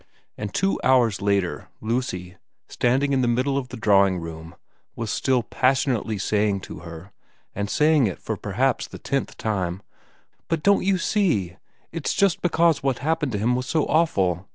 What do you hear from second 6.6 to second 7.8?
to her, and